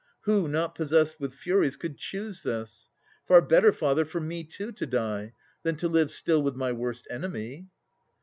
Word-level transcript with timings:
Who, 0.21 0.47
not 0.47 0.73
possessed 0.73 1.19
with 1.19 1.35
furies, 1.35 1.75
could 1.75 1.95
choose 1.95 2.41
this? 2.41 2.89
Far 3.27 3.39
better, 3.39 3.71
father, 3.71 4.03
for 4.03 4.19
me 4.19 4.43
too 4.43 4.71
to 4.71 4.87
die, 4.87 5.33
Than 5.61 5.75
to 5.75 5.87
live 5.87 6.09
still 6.09 6.41
with 6.41 6.55
my 6.55 6.71
worst 6.71 7.05
enemy. 7.11 7.67